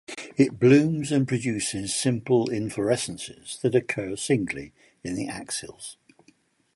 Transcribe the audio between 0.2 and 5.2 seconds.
It blooms and produces simple inflorescences that occur singly in